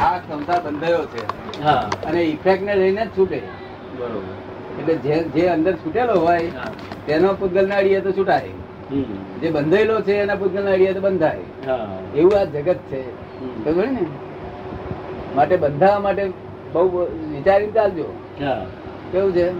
[0.00, 1.22] આ ક્ષમતા બંધાયો છે.
[2.04, 3.40] અને ઇફેક્ટ ને લઈને જ છૂટે.
[3.98, 4.34] બરોબર.
[4.80, 6.50] એટલે જે જે અંદર છૂટેલો હોય
[7.06, 8.40] તેનો પૂતગલ ના અડીએ તો છૂટાય.
[9.40, 11.38] જે બંધાયેલો છે એના પૂતગલ ના અડીએ તો બંધાય.
[12.14, 13.02] એવું આ જગત છે.
[13.64, 14.06] ખબર ને?
[15.36, 16.30] માટે બંધાવા માટે
[16.72, 18.04] બહુ વિચારી ચાલજો.
[19.12, 19.50] કેવું છે.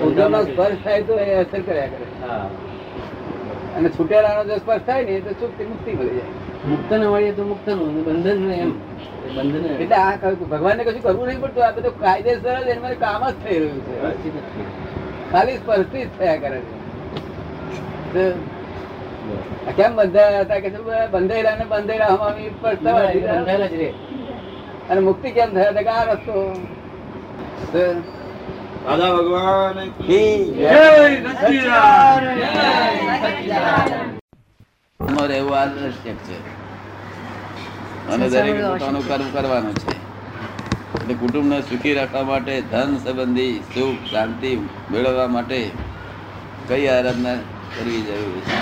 [0.00, 2.28] પૂતગલનો સ્પર્શ થાય તો એ અસર કર્યા કરે.
[2.28, 2.48] હા.
[3.76, 6.55] અને છૂટેલાનો જો સ્પર્શ થાય ને તો ચૂપથી મુક્તિ મળી જાય.
[6.68, 8.70] મુક્ત ન મળીએ તો મુક્તનું બંધનનું એમ.
[9.36, 11.66] બંધન એટલે આ કહ્યું, ભગવાનને કશું કરવું નહીં પડતું.
[11.66, 15.32] આ બધું કાયદેસર જ એમાં કામ જ થઈ રહ્યું છે.
[15.32, 18.30] ખાલી સ્પર્શથી જ થયા કરે છે.
[19.76, 20.58] કેમ બંધાયા હતા?
[20.58, 20.68] કે
[21.10, 23.92] બંધાયેલા ને બંધાયેલા હમામી સ્પર્શ બંધાયેલા જ રે.
[24.90, 25.82] અને મુક્તિ કેમ થયા હતા?
[25.82, 26.54] કે આ રસ્તો.
[28.86, 29.78] દાદા ભગવાન
[33.78, 34.15] આમાં
[35.00, 36.36] રહેવું આવશ્યક છે
[38.06, 39.94] અને દરેક પોતાનું કર્મ કરવાનું છે.
[40.94, 44.50] એટલે કુટુંબને સુખી રાખવા માટે ધન સંબંધી સુખ શાંતિ
[44.90, 45.58] મેળવવા માટે
[46.68, 47.36] કઈ આરાધના
[47.74, 48.58] કરવી જરૂરી છે?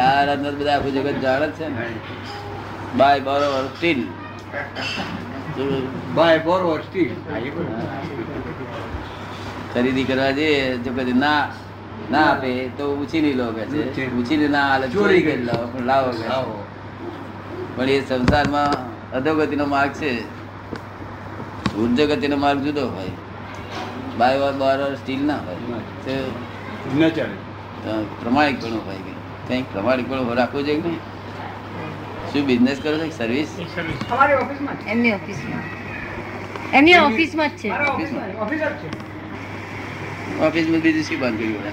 [0.00, 1.84] આરાધના બધા આખું જગત જાણે છે ને.
[2.98, 4.00] બાય બરોબર સ્ટીલ
[6.16, 7.12] બાય બરોબર સ્ટીલ
[9.72, 11.42] ખરીદી કરવા જઈએ જો કદી ના
[12.10, 14.14] ના આપે તો ઉછીની લો કે છે.
[14.14, 15.42] ઉછીની ના હાલે ચોરી કરી.
[15.42, 16.28] લાવો પણ લાવો કે
[17.76, 18.70] પણ એ સંસારમાં
[19.10, 20.12] અધોગતિનો માર્ગ છે.
[21.76, 23.10] ઉર્જગતિનો માર્ગ જુદો હોય.
[24.18, 25.54] બાય વાર બાર વાર સ્ટીલ ના હોય.
[26.04, 26.22] તે
[26.92, 27.36] પણ ચાલે.
[28.78, 29.14] હોય કે.
[29.48, 31.00] કંઈક પ્રમાણિકપણું રાખવું જોઈએ કે નહીં?
[32.32, 33.10] શું બિઝનેસ કરો છો?
[33.10, 33.48] સર્વિસ
[34.88, 35.62] એમની ઓફિસમાં
[36.72, 37.68] એમની ઓફિસમાં જ છે.
[37.68, 39.15] ઓફિસમાં
[40.40, 41.64] બીજું શું બંધ કર્યું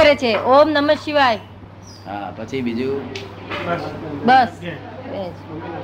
[0.00, 0.36] કરે છે.
[0.36, 1.36] ઓમ નમઃ શિવાય.
[2.06, 3.02] હા પછી બીજું?
[4.24, 4.48] બસ.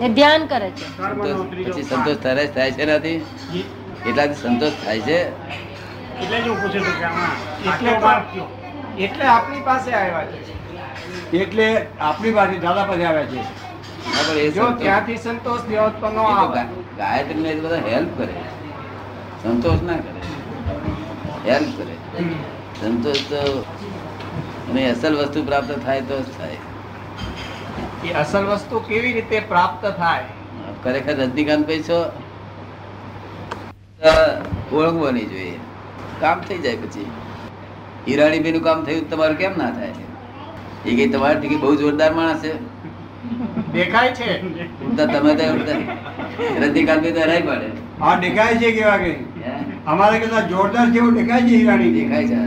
[0.01, 0.97] એ ધ્યાન કરે છે.
[0.97, 1.70] સંતોષ.
[1.70, 3.24] પછી સંતોષ થાય થાય છે નથી?
[4.07, 5.19] એટલાથી સંતોષ થાય છે?
[6.23, 11.39] એટલે જ હું પૂછું છું કે આમાં એટલે એટલે આપણી પાસે આવ્યા છે.
[11.39, 13.40] એટલે આપણી પાસે દાદા પાસે આવ્યા છે.
[13.40, 16.17] હા, પણ એ જો સંતોષ- ત્યાંથી સંતોષ દેવો તો ન
[17.61, 18.35] બધા હેલ્પ કરે.
[19.42, 20.14] સંતોષ ના કરે.
[21.47, 21.95] હેલ્પ કરે.
[22.80, 23.41] સંતોષ તો
[24.69, 26.58] અને અસલ વસ્તુ પ્રાપ્ત થાય તો જ થાય.
[28.05, 30.27] એ અસલ વસ્તુ કેવી રીતે પ્રાપ્ત થાય?
[30.85, 31.98] ખરેખર રજનીકાંત ભાઈ છો
[34.73, 35.58] ઓળખવાની જોઈએ.
[36.20, 37.07] કામ થઈ જાય પછી.
[38.08, 40.07] હિરાણીભાઈ નું કામ થયું તમારું કેમ ના થાય?
[40.86, 42.52] એ કઈ તમારી ટીકી બહુ જોરદાર માણસ છે.
[43.75, 44.31] દેખાય છે.
[44.96, 45.45] તમે તો
[46.61, 47.69] રજનીકાંતભાઈ તો હરાઈ પડે.
[48.01, 49.33] હા દેખાય છે કેવા કે હે?
[49.86, 52.39] અમારે કરતા જોરદાર જેવું દેખાય છે હિરાણી દેખાય છે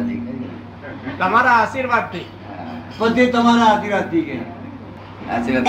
[1.19, 2.25] તમારા આશીર્વાદથી.
[2.91, 4.37] થી બધે તમારા આશીર્વાદથી કે.
[5.31, 5.67] આશીર્વાદ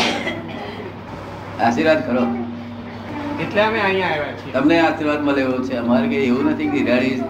[1.60, 2.22] આશીર્વાદ કરો.
[3.42, 4.52] એટલે અમે અહીંયા આવ્યા છીએ.
[4.52, 7.22] તમને આશીર્વાદ મળે એવો છે અમારે કઈ એવું નથી કે હિરાણી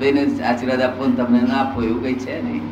[0.00, 2.64] બેને આશીર્વાદ આપો ને તમને ના આપો એવું કઈ છે નહીં.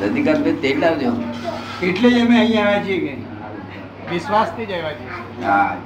[0.00, 1.12] રજનીકાંત ભાઈ તેલ લાવજો.
[1.82, 3.12] એટલે જ અમે અહીંયા આવ્યા છીએ કે.
[4.10, 5.10] વિશ્વાસથી જ આવ્યા છીએ.
[5.44, 5.76] હા.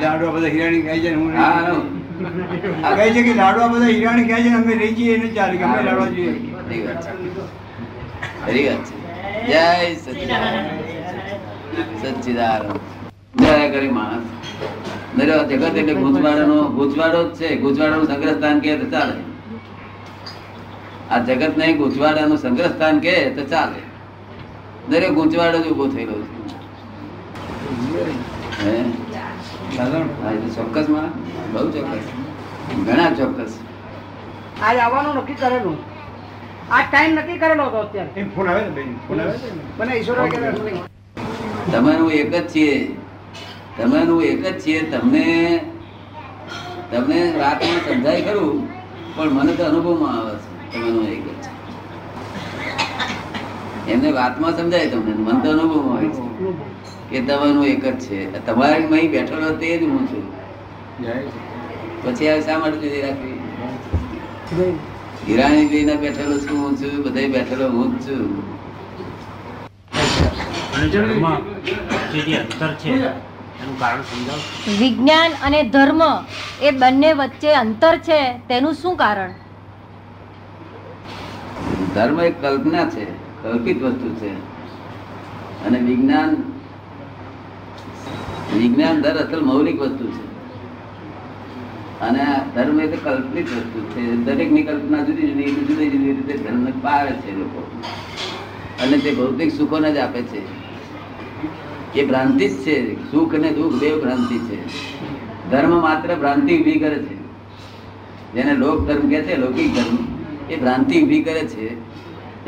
[0.00, 2.01] લાડવા બધા હિરાણી ખાઈ છે હું હા.
[2.96, 5.78] કહે છે કે લાડવા બધા હિરાણી કહે છે અમે રહી જઈએ ને ચાલે કે અમે
[5.88, 6.34] લાડવા જોઈએ.
[8.44, 8.94] ખરી વાત છે.
[9.48, 9.64] જય
[9.96, 10.68] સચિદાનંદ.
[12.00, 12.80] સચિદાનંદ.
[13.34, 14.26] જય કરી માણસ
[15.16, 17.48] નરે જગત એટલે ગુજવાડાનો ગૂંચવાડો જ છે.
[17.56, 19.14] ગુજવાડાનું સંગ્રહ સ્થાન કે તો ચાલે.
[21.10, 23.80] આ જગત નહીં ગૂંચવાડાનું સંગ્રહ સ્થાન કે તો ચાલે.
[24.88, 26.40] દરેક ગૂંચવાડો જ ઊભો થયેલો છે.
[29.72, 31.10] ચોક્કસમાં
[31.52, 32.06] બહુ ચોક્કસ.
[32.78, 33.52] ઘણા ચોક્કસ.
[34.60, 35.78] આજ આવવાનું નક્કી કરેલું.
[36.70, 38.22] આ ટાઈમ નક્કી કરેલો હતો અત્યારે.
[38.34, 39.36] ફોન આવે ને ફોન આવે
[39.78, 40.18] મને ઈશ્વર
[41.98, 42.76] હું એક જ છીએ
[43.76, 45.26] તમારું એક જ છીએ તમને
[46.90, 48.56] તમને વાતમાં સમજાય ખરું
[49.16, 50.48] પણ મને તો અનુભવમાં આવે છે.
[50.72, 51.50] તમારું એક જ છે.
[53.86, 56.22] એમને વાતમાં સમજાય તમને મને તો અનુભવમાં હોય છે.
[57.12, 58.18] કે તમારું એક જ છે.
[58.46, 60.24] તમારે અહીં બેઠેલો તે જ હું છું.
[62.04, 63.38] પછી આ શા માટે જુદી રાખવી?
[65.26, 68.22] હિરાણી ભાઈ બેઠેલો છું હું છું બધા બેઠેલો હું જ છું.
[70.74, 71.24] અને ધર્મ
[72.12, 74.42] જે જે અંતર છે એનું કારણ સમજાવો.
[74.78, 76.02] વિજ્ઞાન અને ધર્મ
[76.62, 79.34] એ બંને વચ્ચે અંતર છે તેનું શું કારણ?
[81.94, 83.04] ધર્મ એક કલ્પના છે
[83.42, 84.32] કલ્પિત વસ્તુ છે.
[85.66, 86.30] અને વિજ્ઞાન
[88.58, 90.32] વિજ્ઞાન દર અસલ મૌલિક વસ્તુ છે.
[92.00, 94.16] અને ધર્મ એ કલ્પિત વસ્તુ છે.
[94.16, 97.82] દરેકની કલ્પના જુદી જુદી જુદી જુદી રીતે ધર્મ પાડે છે લોકો.
[98.80, 100.42] અને તે ભૌતિક સુખોને જ આપે છે.
[102.00, 103.10] એ ભ્રાંતિ જ છે.
[103.10, 104.82] સુખ અને દુઃખ બે ભ્રાંતિ છે.
[105.50, 107.22] ધર્મ માત્ર ભ્રાંતિ ઊભી કરે છે.
[108.32, 109.98] જેને લોક ધર્મ કહે છે, લૌકિક ધર્મ,
[110.50, 111.92] એ ભ્રાંતિ ઊભી કરે છે.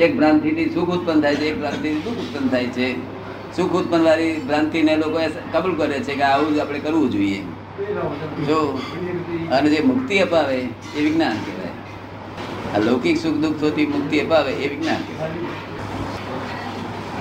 [0.03, 3.13] એક ભ્રાંતિથી સુખ ઉત્પન્ન થાય છે, એક ભ્રાંતિથી દુઃખ ઉત્પન્ન થાય છે.
[3.56, 5.19] સુખ ઉત્પન્ન વાળી ભ્રાંતિને લોકો
[5.53, 7.43] કબૂલ કરે છે કે આવું જ આપણે કરવું જોઈએ.
[8.47, 8.83] જો
[9.53, 10.56] અને જે મુક્તિ અપાવે
[10.97, 11.73] એ વિજ્ઞાન કહેવાય.
[12.75, 15.31] આ લૌકિક સુખ દુઃખ થતી મુક્તિ અપાવે એ વિજ્ઞાન કહેવાય.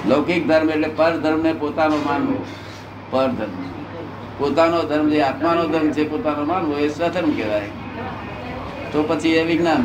[0.07, 2.45] લૌકિક ધર્મ એટલે પર ધર્મને પોતાનો માનવો.
[3.11, 3.51] પર ધર્મ.
[4.37, 7.69] પોતાનો ધર્મ જે આત્માનો ધર્મ છે, પોતાનો માનવો એ સ્વધર્મ કહેવાય.
[8.91, 9.83] તો પછી એ વિજ્ઞાન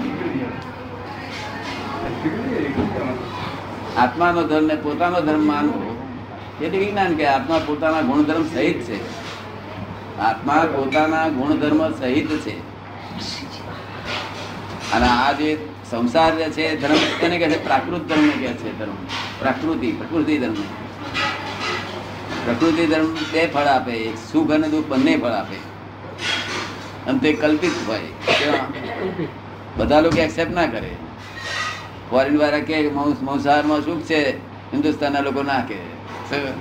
[3.96, 5.87] આત્માનો ધર્મ ને પોતાનો ધર્મ માનવો.
[6.64, 9.18] એટલે વિજ્ઞાન કે આત્મા પોતાના ગુણધર્મ સહિત છે.
[10.18, 12.58] આત્મા પોતાના ગુણધર્મ સહિત છે.
[14.92, 18.94] અને આ જે સંસાર જે છે, ધર્મ તેને કહે છે પ્રાકૃત ધર્મ કહે છે ધર્મ.
[19.38, 20.54] પ્રકૃતિ પ્રકૃતિ ધર્મ.
[22.44, 25.56] પ્રકૃતિ ધર્મ બે ફળ આપે, એક સુખ અને દુઃખ બંને ફળ આપે.
[27.06, 28.00] અને તે કલ્પિત હોય.
[29.76, 30.90] બધા લોકો એક્સેપ્ટ ના કરે.
[32.10, 34.38] ફોરેન વાળા કે મૌસ- માંસાહારમાં સુખ છે,
[34.72, 35.97] હિન્દુસ્તાનના લોકો ના કે
[36.28, 36.54] શું?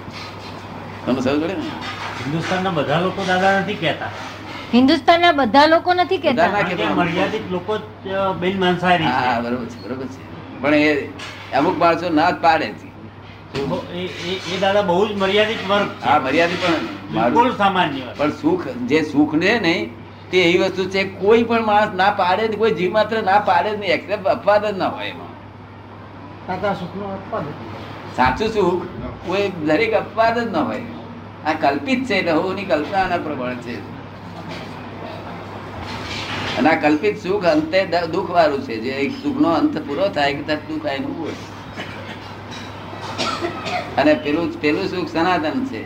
[1.05, 1.65] તમે સમજ પડે ને?
[2.19, 4.11] હિન્દુસ્તાનના બધા લોકો દાદા નથી કહેતા.
[4.73, 6.49] હિન્દુસ્તાનના બધા લોકો નથી કહેતા.
[6.71, 7.73] કે મર્યાદિત લોકો
[8.35, 8.57] બિન
[9.01, 10.21] હા બરોબર છે બરોબર છે.
[10.61, 10.91] પણ એ
[11.51, 12.87] અમુક માણસો ના જ પાડે છે.
[13.51, 13.59] તો
[13.93, 16.75] એ એ- એ દાદા બહુ જ મર્યાદિત વર્ગ હા મર્યાદિત પણ
[17.11, 18.17] બિલકુલ સામાન્ય વર્ગ.
[18.17, 19.85] પણ સુખ જે સુખ ને નહીં
[20.31, 23.69] તે એવી વસ્તુ છે કોઈ પણ માણસ ના પાડે જ કોઈ જીવ માત્ર ના પાડે
[23.71, 25.33] જ નહીં એક્સેપ્ટ અપવાદ જ ના હોય એમાં.
[26.47, 27.45] તાતા સુખનો અપવાદ
[28.15, 28.83] સાચું સુખ
[29.25, 30.81] કોઈ દરેક અપવાદ જ ન હોય.
[31.45, 33.75] આ કલ્પિત છે એટલે કલ્પના કલ્પનાના પ્રબળ છે.
[36.57, 38.75] અને આ કલ્પિત સુખ અંતે દુઃખ વાળું છે.
[38.79, 41.33] જે એક સુખનો અંત પૂરો થાય કે તરત દુઃખ આવીને ઉભું હોય.
[43.97, 45.83] અને પેલું પેલું સુખ સનાતન છે.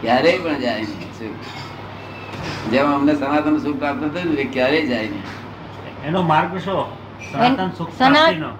[0.00, 2.70] ક્યારેય પણ જાય નહીં સુખ.
[2.70, 5.22] જેમ અમને સનાતન સુખ પ્રાપ્ત થયું એ ક્યારેય જાય નહીં.
[6.04, 7.06] એનો માર્ગ શું?
[7.32, 7.90] સનાતન સુખ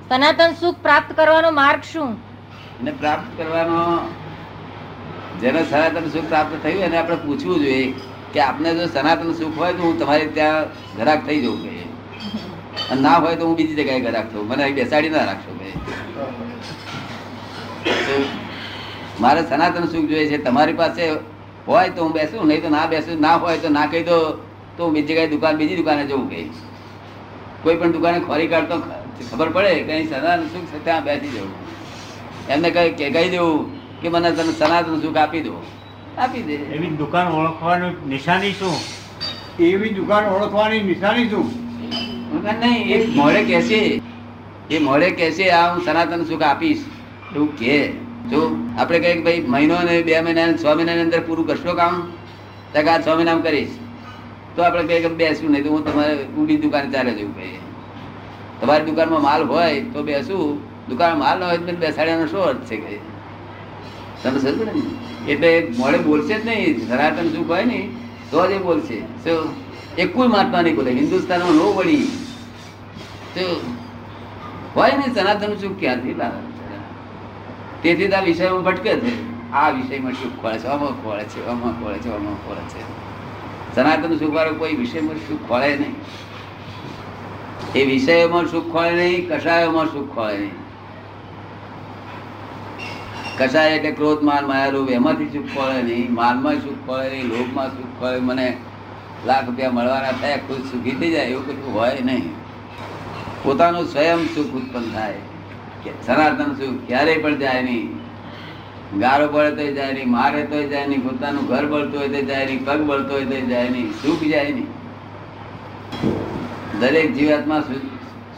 [0.08, 2.35] સનાતન સુખ પ્રાપ્ત કરવાનો માર્ગ શું?
[2.80, 3.80] એને પ્રાપ્ત કરવાનો
[5.40, 7.94] જેને સનાતન સુખ પ્રાપ્ત થયું, એને આપણે પૂછવું જોઈએ
[8.32, 10.64] કે આપને જો સનાતન સુખ હોય તો હું તમારે ત્યાં
[10.98, 11.72] ઘરાક થઈ જવું કે?
[12.90, 14.44] અને ના હોય તો હું બીજી જગ્યાએ ઘરાક થઉં.
[14.48, 15.68] મને બેસાડી ના રાખશો કે?
[18.06, 18.14] તો
[19.20, 20.38] મારે સનાતન સુખ જોઈએ છે.
[20.38, 21.04] તમારી પાસે
[21.66, 24.18] હોય તો હું બેસું, નહીં તો ના બેસું, ના હોય તો ના કહી દો,
[24.76, 26.48] તો હું બીજી જગ્યાએ દુકાન, બીજી દુકાને જવું કહી
[27.62, 28.76] કોઈ પણ દુકાને ખોરી કાઢતો
[29.30, 31.65] ખબર પડે કે અહીં સનાતન સુખ છે ત્યાં બેસી જવું.
[32.50, 33.70] એમને કહે કે કહી દેવું
[34.02, 35.54] કે મને તમે સનાતન સુખ આપી દો.
[36.18, 36.56] આપી દે.
[36.74, 38.76] એવી દુકાન ઓળખવાની નિશાની શું?
[39.60, 41.46] એવી દુકાન ઓળખવાની નિશાની શું?
[42.60, 43.80] નહીં એ મોડે કહેશે.
[44.70, 46.84] એ મોડે કહેશે આ હું સનાતન સુખ આપીશ.
[47.34, 47.80] એવું કે
[48.30, 48.44] જો
[48.78, 52.00] આપણે કહીએ કે ભાઈ મહિનો ને બે મહિના ને છ મહિનાની અંદર પૂરું કરશો કામ?
[52.72, 53.74] તો કે આ છ મહિનામાં કરીશ.
[54.56, 57.60] તો આપણે કહીએ કે બેસું નહીં તો હું તમારે ઊંડી દુકાન દુકાને ચાલે જવું ભાઈ
[58.60, 60.75] તમારી દુકાનમાં માલ હોય તો બેસું.
[60.88, 63.00] દુકાનમાં માલ ન હોય તો બેસાડ્યાનો શું અર્થ છે કહીએ
[64.22, 64.72] તમે સમજો ને?
[65.32, 67.88] એટલે મોડે બોલશે જ નહીં, સનાતન સુખ હોય ને,
[68.30, 69.00] તો જ એ બોલશે.
[69.00, 69.54] શું
[69.98, 71.96] એ કોઈ મહાત્મા નહીં બોલે, હિન્દુસ્તાનમાં નો વળી.
[73.34, 73.60] તો
[74.76, 76.40] હોય ને સનાતન સુખ ક્યાંથી લાવે?
[77.82, 79.36] તેથી તો આ વિષયમાં ભટકે છે.
[79.52, 82.82] આ વિષયમાં સુખ ખોળે છે, આમાં ખોળે છે, આમાં ખોળે છે, આમાં ખોળે છે.
[83.74, 85.94] સનાતન સુખ વાળો કોઈ વિષયમાં સુખ ખોળે નહીં.
[87.74, 90.65] એ વિષયોમાં સુખ ખોળે નહીં, કશાયોમાં સુખ ખોળે નહીં.
[93.38, 97.68] કસાય એટલે ક્રોધ માન માયા લોભ એમાંથી સુખ પડે નહીં માનમાં સુખ પડે નહીં લોભમાં
[97.68, 98.56] સુખ પડે મને
[99.26, 102.32] લાખ રૂપિયા મળવાના થાય ખુદ સુખી થઈ જાય એવું કશું હોય નહીં.
[103.42, 105.12] પોતાનું સ્વયં સુખ ઉત્પન્ન થાય.
[105.84, 107.88] કે સનાતન સુખ ક્યારેય પણ જાય નહીં.
[108.98, 112.46] ગારો પડે તો જાય નહીં મારે તો જાય નહીં પોતાનું ઘર બળતું હોય તો જાય
[112.46, 114.66] નહીં પગ બળતો હોય તો જાય નહીં સુખ જાય નહીં.
[116.80, 117.62] દરેક જીવાતમાં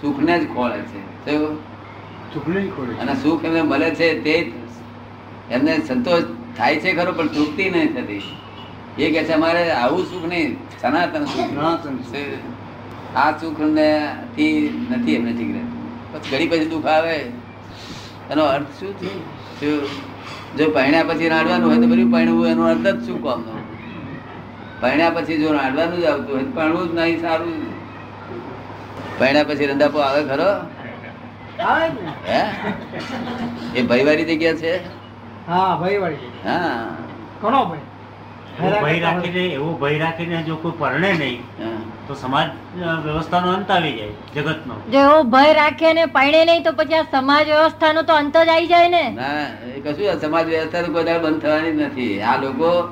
[0.00, 1.00] સુખને જ ખોળે છે.
[3.00, 4.52] અને સુખ એમને મળે છે તે
[5.50, 6.22] એમને સંતોષ
[6.56, 8.22] થાય છે ખરો પણ તૃપ્તિ નહીં થતી.
[8.98, 11.50] એ કે છે અમારે આવું સુખ નહીં સનાતન સુખ.
[13.16, 15.62] આ સુખ ને થી નથી એમને ઠીક રહે.
[16.12, 17.16] પછી ઘડી પછી દુઃખ આવે.
[18.30, 19.08] એનો અર્થ શું છે?
[20.56, 23.54] જો પહેણ્યા પછી રાડવાનું હોય તો બધું પહેણવું એનો અર્થ જ શું કોમનો?
[24.80, 27.54] પહેણ્યા પછી જો રાડવાનું જ આવતું હોય તો પહેણવું જ નહીં સારું.
[29.18, 30.50] પહેણ્યા પછી રંડાપો આવે ખરો?
[32.28, 32.40] હે
[33.74, 34.97] એ ભયવારી જગ્યા છે?
[35.48, 36.86] હા ભાઈ વાળી હા.
[37.42, 37.82] ઘણો ભાઈ
[38.58, 41.44] ભય રાખીને એવો ભય રાખીને જો કોઈ પરણે નહીં
[42.08, 42.48] તો સમાજ
[43.04, 44.74] વ્યવસ્થાનો અંત આવી જાય જગતનો.
[44.92, 48.48] જો એવો ભય રાખે ને પરણે નહીં તો પછી આ સમાજ વ્યવસ્થાનો તો અંત જ
[48.48, 49.10] આવી જાય ને.
[49.12, 49.46] ના
[49.84, 52.22] કશું સમાજ વ્યવસ્થા તો કોઈ દાડો બંધ થવાની જ નથી.
[52.22, 52.90] આ લોકો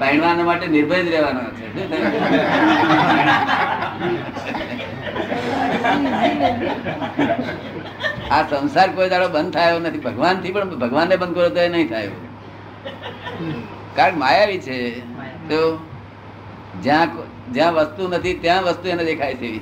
[0.00, 1.72] પરણવાના માટે નિર્ભય જ રહેવાના છે?
[8.30, 9.98] આ સંસાર કોઈ દાડો બંધ થયો નથી.
[9.98, 12.10] ભગવાનથી પણ ભગવાનને બંધ કરો તો એ નહીં થયો.
[13.96, 15.00] કારણ માયાવી છે.
[15.48, 15.78] તો
[16.82, 17.08] જ્યાં
[17.52, 19.60] જ્યાં વસ્તુ નથી, ત્યાં વસ્તુ એને દેખાય છે.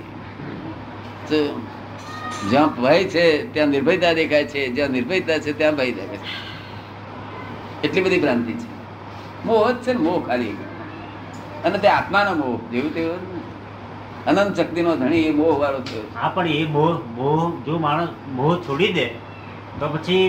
[2.51, 4.69] જ્યાં ભય છે, ત્યાં નિર્ભયતા દેખાય છે.
[4.69, 6.51] જ્યાં નિર્ભયતા છે, ત્યાં ભય દેખાય છે.
[7.89, 8.69] એટલી બધી ભ્રાંતિ છે.
[9.45, 10.51] મોહ જ છે ને, મોહ ખાલી.
[11.65, 13.40] અને તે આત્માનો મોહ, જેવું તેવું.
[14.27, 16.05] અનંત શક્તિનો ધણી એ મોહ વાળો થયો.
[16.05, 16.15] છે.
[16.15, 19.07] હા પણ એ મોહ મોહ જો માણસ મોહ છોડી દે
[19.79, 20.25] તો પછી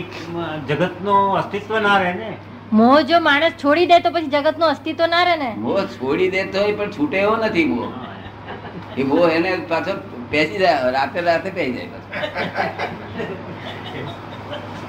[0.61, 2.29] જગત જગતનું અસ્તિત્વ ના રહે ને?
[2.71, 5.51] મોહ જો માણસ છોડી દે તો પછી જગતનું અસ્તિત્વ ના રહે ને?
[5.57, 7.89] મોહ છોડી દે તોય પણ છૂટે એવો નથી મોહ.
[8.95, 9.93] એ મોહ એને પાછો
[10.31, 12.09] પેસી જાય રાતે રાતે પેસી જાય પાછો.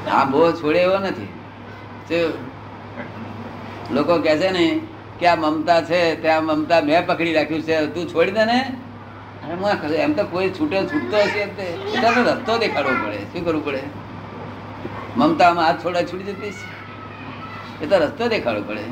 [0.08, 1.30] આ મોહ છોડે એવો નથી.
[3.90, 4.66] લોકો કહે છે ને
[5.18, 8.58] કે આ મમતા છે ત્યાં મમતા મેં પકડી રાખ્યું છે તું છોડી દે ને?
[9.42, 13.82] આ એમ તો કોઈ છૂટે છૂટતો હશે તે પોતાનો રસ્તો દેખાડવો પડે, શું કરવું પડે?
[15.16, 16.52] મમતામાં હાથ છોડા છૂટી જતી
[17.82, 18.84] એ તો રસ્તો દેખાડવો પડે.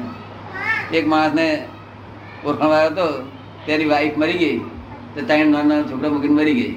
[0.99, 1.47] એક માણસને
[2.45, 3.07] ઓળખાણવા હતો,
[3.66, 4.59] તેની વાઈફ મરી ગઈ,
[5.14, 6.75] તો ત્રણ નાના છોકરા મૂકીને મરી ગઈ.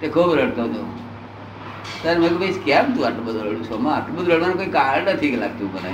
[0.00, 0.86] તે ખૂબ રડતો હતો.
[2.02, 3.92] ત્યારે મેં ભાઈ, કેમ તું આટલું બધું રડું છું?
[3.94, 5.92] આટલું બધું રડવાનું કોઈ કારણ નથી લાગતું મને.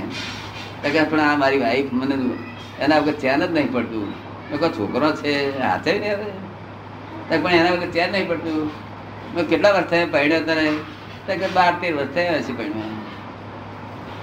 [0.89, 2.15] કે પણ આ મારી વાઈફ મને
[2.79, 4.07] એના વગર ચેન જ નહીં પડતું.
[4.49, 6.52] મેં કહો છોકરો છે, હાથે નહીં
[7.43, 8.57] પણ એના વગર ત્યાં નહીં પડતું.
[9.35, 10.65] મેં કેટલા વર્ષ થયા પહેણ્યો તારે
[11.41, 12.89] કે બાર તેર વર્ષ થયા હશે પહેણ્યો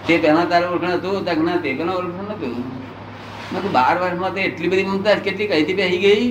[0.07, 2.55] તે પહેલા તારે ઓળખણ હતું તક ના, તે પહેલાં ઓળખણ નતું
[3.52, 6.25] મેં કીધું, બાર વર્ષમાં તો એટલી બધી મમતા કેટલી કહીથી બેસી ગઈ?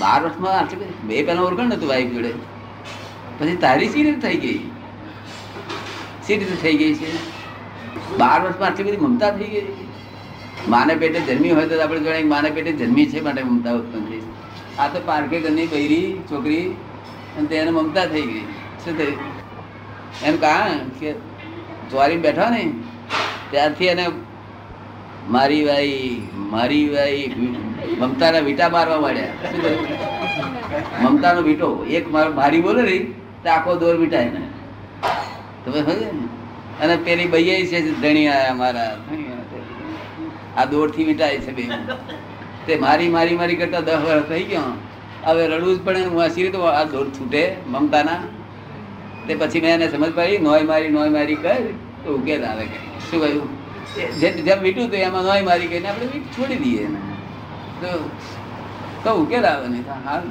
[0.00, 2.32] બાર વર્ષમાં આટલી બધી બે પહેલા ઓળખણ નતું વાઈફ જોડે.
[3.38, 4.58] પછી તારી સી રીતે થઈ ગઈ?
[6.26, 7.10] સી રીતે થઈ ગઈ છે?
[8.18, 9.66] બાર વર્ષમાં આટલી બધી મમતા થઈ ગઈ?
[10.68, 14.21] માને પેટે જન્મી હોય તો આપણે જોડે માને પેટે જન્મી છે માટે મમતા ઉત્પન્ન થઈ
[14.78, 16.70] આ તો પારકે ઘરની બૈરી, છોકરી
[17.38, 18.40] અને તેને મમતા થઈ ગઈ.
[18.84, 19.18] શું થયું?
[20.22, 21.12] એમ કહા કે
[21.90, 22.72] જ્વારી બેઠા ને,
[23.50, 24.06] ત્યારથી એને
[25.28, 27.32] મારી ભાઈ મારી ભાઈ
[27.98, 29.26] મમતાના વીટા મારવા માંડ્યા.
[31.00, 32.98] મમતાનો વીટો, એક માર- બોલે ને,
[33.42, 34.40] તો આખો દોર વીટાય ને
[35.64, 36.84] તમે સમજે ને?
[36.84, 38.96] અને પેલી બૈયા છે ધણી આયા મારા
[40.56, 41.62] આ દોરથી વીટાય છે બે.
[42.66, 44.72] તે મારી મારી મારી કરતા દસ વર્ષ થઈ ગયો.
[45.26, 47.42] હવે રડવું જ પડે ને હું હસી તો આ દોર છૂટે
[47.74, 48.20] મમતાના.
[49.26, 51.58] તે પછી મેં એને સમજ પડી નોય મારી નોય મારી કર
[52.04, 52.78] તો ઉકેલ આવે કે.
[53.10, 53.48] શું કહ્યું?
[54.20, 57.00] જેમ જેમ મીઠું તો એમાં નોય મારી કહીને આપણે છોડી દઈએ એને.
[57.82, 57.90] તો
[59.04, 60.22] તો ઉકેલ આવે નહીં હાલ.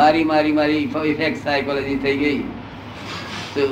[0.00, 2.38] મારી મારી મારી ઇફેક્ટ સાયકોલોજી થઈ ગઈ.
[3.54, 3.62] તો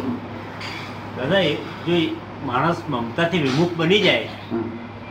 [1.16, 1.46] દાદા
[1.86, 2.02] જો
[2.46, 4.28] માણસ મમતાથી વિમુખ બની જાય.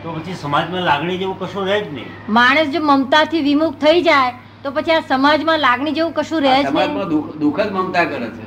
[0.03, 2.11] તો પછી સમાજમાં લાગણી જેવું કશું રહે જ નહીં.
[2.37, 6.57] માણસ જો મમતાથી વિમુખ થઈ જાય તો પછી આ સમાજમાં લાગણી જેવું કશું રહે જ
[6.57, 8.45] નહીં સમાજમાં દુઃખ દુઃખ જ મમતા કરે છે.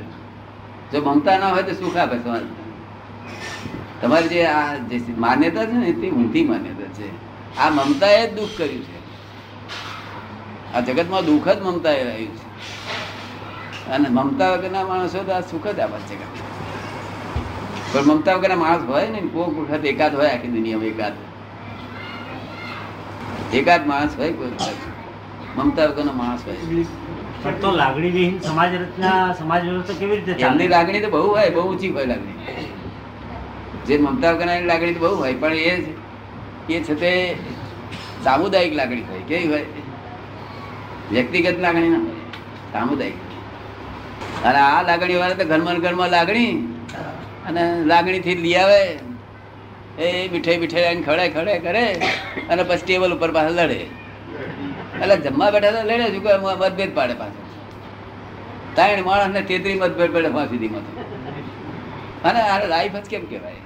[0.91, 2.43] જો મમતા ના હોય તો સુખ આપે સમાજ
[4.01, 7.07] તમારી જે આ જે માન્યતા છે ને તે ઊંધી માન્યતા છે.
[7.57, 8.97] આ મમતાએ જ દુઃખ કર્યું છે.
[10.73, 12.45] આ જગતમાં દુઃખ જ મમતાએ રહ્યું છે.
[13.93, 16.15] અને મમતા વગરના માણસો તો આ સુખ જ આપે છે
[17.91, 21.15] પણ મમતા વગરના માણસ હોય ને કોઈક વખત એકાદ હોય આખી દુનિયામાં એકાદ.
[23.59, 24.53] એકાદ માણસ હોય કોઈ
[25.57, 26.61] મમતા વગરનો માણસ હોય.
[27.39, 31.49] પણ તો લાગણી વિહીન સમાજ રચના સમાજ વ્યવસ્થા કેવી રીતે એમની લાગણી તો બહુ હોય
[31.51, 32.37] બહુ ઊંચી હોય લાગણી.
[33.85, 35.73] જે મમતા કરનારી લાગણી તો બહુ હોય પણ એ
[36.69, 37.11] એ છે તે
[38.21, 39.23] સામુદાયિક લાગણી હોય.
[39.23, 39.65] કેવી હોય?
[41.11, 42.21] વ્યક્તિગત લાગણી ના હોય
[42.73, 43.19] સામુદાયિક.
[44.43, 46.51] અને આ લાગણી વાળા તો ઘરમાં ઘરમાં લાગણી
[47.47, 48.79] અને લાગણી થી લઈ આવે
[49.99, 51.83] એ મીઠાઈ મીઠાઈ આવીને ખડે ખડે કરે.
[52.49, 53.79] અને પછી ટેબલ ઉપર પાછા લડે.
[55.01, 57.41] એટલે જમવા બેઠા તો લડે જ કોઈ મતભેદ પાડે પાછો.
[58.75, 60.79] ત્રણ માણસ ને તેત્રી મતભેદ પડે ફાંસી તો
[62.29, 63.61] અને આ લાઈફ જ કેમ કહેવાય?